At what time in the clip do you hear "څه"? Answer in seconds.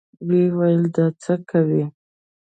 1.21-1.33